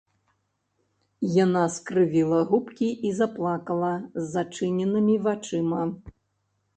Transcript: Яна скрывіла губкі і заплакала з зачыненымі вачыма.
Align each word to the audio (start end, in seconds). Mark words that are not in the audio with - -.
Яна 1.43 1.63
скрывіла 1.73 2.39
губкі 2.51 2.87
і 3.09 3.11
заплакала 3.19 3.91
з 4.15 4.23
зачыненымі 4.33 5.15
вачыма. 5.29 5.81